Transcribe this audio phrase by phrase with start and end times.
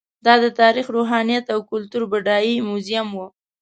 [0.25, 3.19] دا د تاریخ، روحانیت او کلتور بډایه موزیم و.